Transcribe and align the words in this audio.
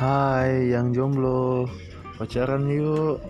Hai 0.00 0.72
yang 0.72 0.96
jomblo, 0.96 1.68
pacaran 2.16 2.64
yuk. 2.72 3.20